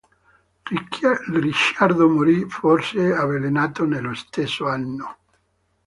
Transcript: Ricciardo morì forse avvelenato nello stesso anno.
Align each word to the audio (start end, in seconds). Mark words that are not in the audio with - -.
Ricciardo 1.37 2.09
morì 2.09 2.49
forse 2.49 3.13
avvelenato 3.13 3.85
nello 3.85 4.15
stesso 4.15 4.67
anno. 4.67 5.17